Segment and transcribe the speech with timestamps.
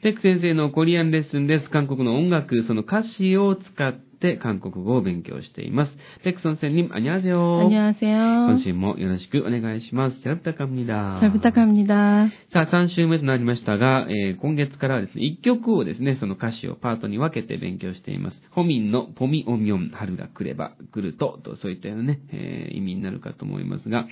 [0.00, 1.70] ペク先生のコリアンレッスンです。
[1.70, 5.91] 韓国の音楽、その歌詞を使って韓国語を勉強しています。
[6.23, 8.47] ペクソン先生、アニャーセヨ 안녕하세요.
[8.47, 10.19] 今週もよろしくお願いします。
[10.19, 12.29] チャラプタカムニダ 잘 부탁합니다.
[12.51, 18.41] さあ、3週目となりましたが、えー今月からはですね、1曲をですね、その歌詞をパートに分けて勉強しています。
[18.51, 24.07] ホミンのポミオミョン、春が来れば来ると、とそういったようなね、えー意味になるかと思いますが、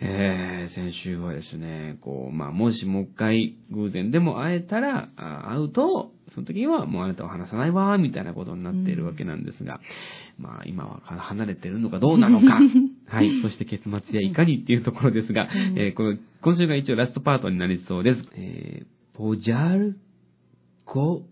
[0.00, 9.79] えー先週はですね、こう、まあ、もしもう一回偶然でも会えたら、あ会うと、 その時にはもうあなたは話さないわ、みたいなことになっているわけなんですが、
[10.37, 12.59] まあ今は離れてるのかどうなのか、
[13.07, 18.21] はい、そして結末やいかにっていうところですが、えーこの今週が一応ラストパートになりそうです。
[18.35, 19.97] えー、ポジャル
[20.85, 21.23] コ、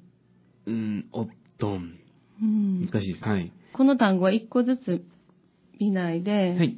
[0.66, 1.98] うん、オプトン。
[2.42, 3.24] 음, 難しいです。
[3.24, 3.52] はい。
[3.74, 5.06] この単語は一個ずつ
[5.80, 6.76] 見ないで、はい。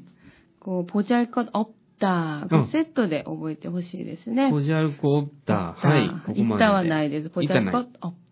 [0.60, 4.50] こう、ポジャルコ없 ターがセットで覚えてほしいですね。
[4.52, 5.88] ポジャルコオッター。
[5.88, 6.44] はい。
[6.44, 7.30] 行ったはないです。
[7.30, 7.86] ポジャルコオッ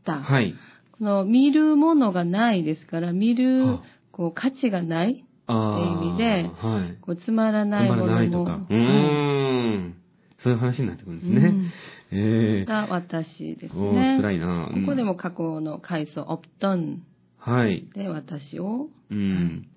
[0.06, 0.22] ター。
[0.22, 0.54] はい。
[0.98, 3.80] この見るものがないですから、見る、
[4.12, 8.08] こう、価値がないっていう意味で、はい、こうつまらないものも。
[8.08, 8.66] つまらないとか。
[8.70, 9.96] うん。
[10.40, 11.72] そういう話になってくるんですね。
[12.12, 14.18] うん、えー、が私ですね。
[14.22, 17.04] 辛いな、ここでも過去の階層、オプトン。
[17.38, 17.88] はい。
[17.94, 18.88] で、私を。
[19.10, 19.68] うん。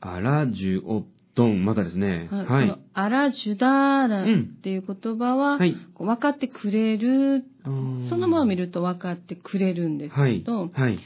[0.00, 1.64] あらじゅオプトン。
[1.64, 2.28] まだですね。
[2.30, 2.78] はいはいこの。
[2.94, 4.26] アラジュダーラっ
[4.62, 7.44] ていう言葉は、分かってくれる、
[8.08, 10.40] そのまま見ると分かってくれるんですはい。
[10.40, 10.98] けど、はい。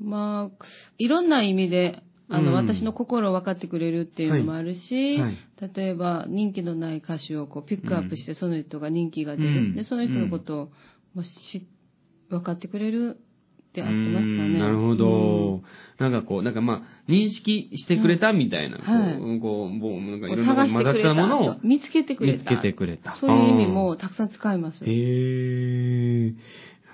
[0.00, 0.64] まあ、
[0.98, 5.36] いろんな意味で、あの、うん私の心を分かってくれるっていうのもあるし、はい。
[5.74, 9.48] 例えば人気のない歌手をこうピックアップして、その人が人気が出る。
[9.48, 10.72] うんで、その人のことを、
[11.14, 11.66] まあ、し
[12.28, 13.20] 分かってくれる
[13.76, 14.58] って合ってますかうーんね。
[14.58, 15.62] なるほど。
[15.98, 22.50] なんかこう、なんかまあ、認識してくれたみたいな、はいこう、こう、もう、なんかうんいろんな混ざったたものをと見つけてくれた。
[22.50, 23.12] 見つけてくれた。
[23.12, 24.84] そういう意味もたくさん使います。
[24.84, 26.34] へー。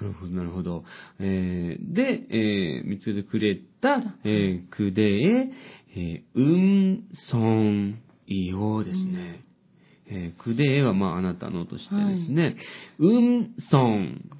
[0.00, 0.84] なるほど、なるほど。
[1.20, 5.50] えー、で、えー、見つけてくれた、えー、くでえ、
[5.94, 9.44] えー、うん、そん、いよですね。
[10.06, 12.56] えー、くでえは、まあ、あなたのとしてですね。
[12.98, 14.31] うん、そん、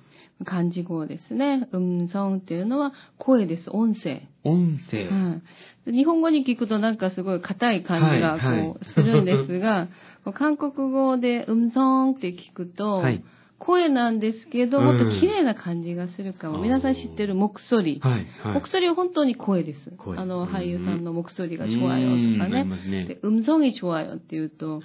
[0.45, 1.69] 漢字語ですね。
[1.73, 3.71] うん、ソンっていうのは声です。
[3.71, 4.23] 音声。
[4.45, 5.09] 音声。
[5.09, 5.41] は
[5.87, 5.93] い。
[5.93, 9.89] 日本語に聞くとなんかすごい硬い感じがこう、はいはいするんですが、
[10.25, 13.25] こう韓国語でうんソンって聞くと、はい。
[13.62, 16.58] 声なんですけど、うんもっと綺麗な感じがするかも。
[16.58, 18.00] あー皆さん知ってる目ソリ。
[18.04, 18.14] はい。
[18.44, 18.54] はい。
[18.62, 19.92] 目ソリは本当に声です。
[19.98, 22.64] 声あの、うん俳優さんの目ソリが좋아요うんありとかね。
[22.66, 24.84] ますねで、음성이좋아요って言うと、はい。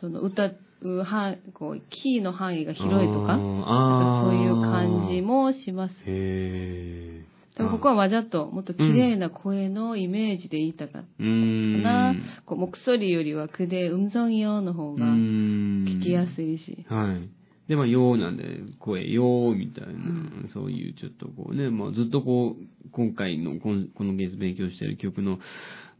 [0.00, 0.50] その歌
[0.82, 5.94] う範こう、キーの範囲が広いとか、あーなんかあーそういう感じもします。
[6.04, 12.14] へーでもここはわざともっと綺麗な声のイメージで言いたかったうーんな。
[12.46, 16.86] こう、目ソリよりはくで、음성이요の方が聞聞きやすいし。
[16.88, 17.28] はい。
[17.67, 19.93] で、まあ、ようなんで、声ようみたいな、
[20.53, 25.39] そういうちょっとこうね、まあ、ずっとこう、今回のこのこの月勉強している曲の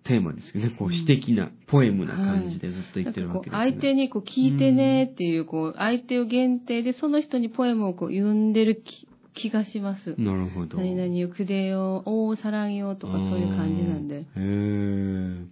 [0.04, 10.16] テーマですけどね、こう、詩的な、ポエムな感じでずっと言ってるわけです、ねなんかこう相手にこう聞いてねっていう、こう、相手を限定でその人にポエムをこう読んでる気気がします。
[10.18, 10.78] なるほど。
[10.78, 14.20] 何々をくでよ、おー、さらんよとかそういう感じなんで。
[14.20, 15.46] へー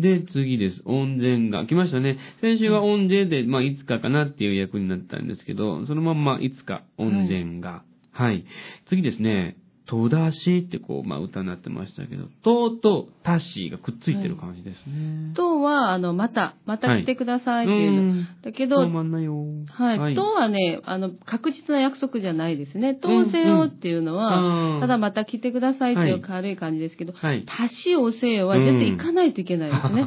[0.00, 0.82] で、次です。
[0.84, 1.66] 温泉が。
[1.66, 2.18] 来ましたね。
[2.40, 7.82] 先週は温泉で、まあ、いつかかなっていう役になったんですけど、そのまんま、いつか温泉が。
[8.10, 8.44] はい。
[8.88, 9.56] 次ですね。
[9.86, 15.34] とだしってこう、まあ、歌になってましたけど、ととたしがくっついてる感じですね。
[15.34, 18.02] とは、あの、また、また来てくださいっていうの。
[18.14, 19.44] んだけど、止まんないよ。
[19.70, 20.14] はい。
[20.14, 22.94] とはね、あの、確実な約束じゃないですね。
[22.94, 27.44] とせよっていうのは、あーただまた来てくださいっていうはい軽い感じですけど、はい。
[27.46, 30.06] 足しおせよは絶対行かないといけないですね。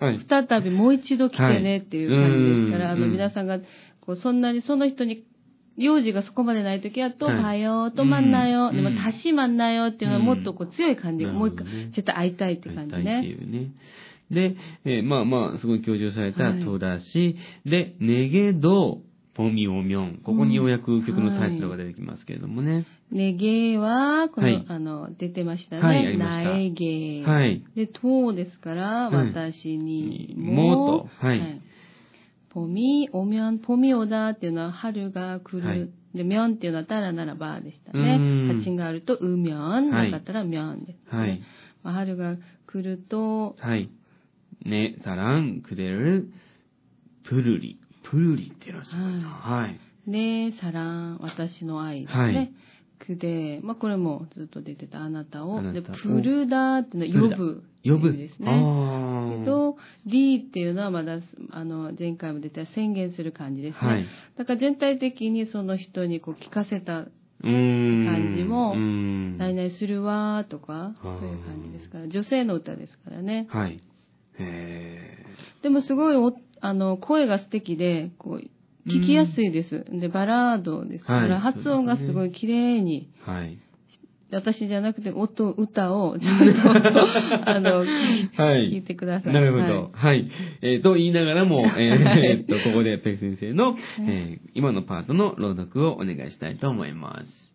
[0.00, 0.20] はい。
[0.28, 3.58] 再びもう一度来てねっていう感じですから、あの、はいうん皆さんが、
[4.00, 5.24] こう、そんなにその人に、
[5.76, 13.28] 用事がそこまでないときは、とはいはよ、とまんなよ、うんでも、足しまんなよっていうのはもっとこう強い感じ、うんもう一回ちょっと会いたいって感じ会いたいってね。
[13.28, 13.70] いうね。
[14.30, 19.00] で、えーまあまあ、すごい強調されたはいとだし、で、ねげど、
[19.34, 20.20] ポミオミョン。
[20.22, 22.86] ここにようやく曲のタイトルが出てきますけれどもね。
[23.10, 25.82] ねげは、この、はいあの、出てましたね。
[25.82, 27.24] はいありましたなえげ。
[27.24, 27.64] はい。
[27.74, 31.62] で、とですから、はい私にもも、とはい
[32.52, 35.66] ポミ、おみょん、ポミオだっていうのは春が来る。
[35.66, 38.18] はいで、みょんっていうのはたらならばでしたうね。
[38.18, 39.90] ん発音があると、うみょん。
[39.90, 41.18] はいなかったらみょんです、ね。
[41.18, 41.40] はい。
[41.82, 43.88] まあ、春が来ると、はい。
[44.66, 46.30] ね、さらん、くれる、
[47.24, 47.80] プルリ。
[48.10, 49.28] プルリっていうのはすごいな。
[49.28, 50.10] はい。
[50.10, 52.22] ねさらん、私の愛ですね。
[52.22, 52.52] はい
[53.06, 55.60] くで、まあ、これもずっと出てたあなたを。
[55.60, 55.72] たを
[56.02, 57.64] プルダーっていうのは呼ぶ。
[57.84, 58.16] 呼ぶ。
[58.16, 59.44] ですね。
[59.44, 59.76] と、
[60.06, 61.18] リーっていうのはまだ、
[61.50, 63.78] あの、前回も出た宣言する感じですね。
[63.80, 64.06] はい。
[64.38, 67.06] だから全体的にその人にこう聞かせた。
[67.42, 68.76] 感じも。
[68.76, 73.48] 何々するわーとか、そういう感じですから、女性の歌ですからね。
[73.50, 73.82] はい。
[74.38, 75.26] へ
[75.62, 78.50] でもすごいお、あの、声が素敵で、こう、
[78.87, 79.85] 聞きやすいです。
[79.99, 83.59] で、バラードですから、はい発音がすごい綺麗に、ーはい。
[84.29, 89.33] 私じゃなくて音、歌をちゃんと、 あの、はい聞いてください。
[89.33, 89.91] なるほはいど。
[89.93, 90.31] はい。
[90.61, 97.47] えーと言いながらも、 えーっと、ここでペク先生の、えー今のパートの朗読をお願いしたいと思います。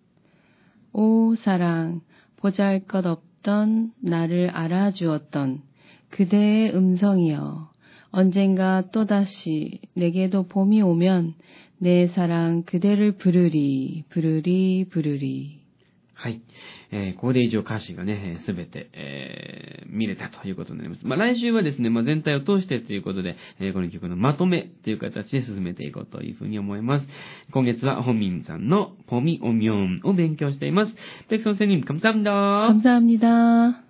[0.93, 2.03] 오 사랑,
[2.41, 5.62] 보잘 것 없던 나를 알아주었던
[6.11, 7.73] 그대의 음성이여.
[8.11, 11.35] 언젠가 또다시 내게도 봄이 오면
[11.79, 15.62] 내 사랑 그대를 부르리, 부르리, 부르리.
[16.15, 16.41] はい。
[16.93, 21.05] えーここで以上歌詞がね、すべて、えー見れたということになります。
[21.05, 27.06] まあ、来週はですね、まあ、全体を通してということで、えーこの曲のまとめという形で進めていこうというふうに思います。
[27.50, 30.94] 今月はホミンさんのポミオミョンを勉強しています。
[31.29, 33.86] ペクソンセニム、カムサムダー 감사합니다.